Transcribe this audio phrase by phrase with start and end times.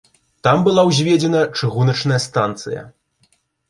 [0.47, 2.81] Там была ўзведзена чыгуначная станцыя.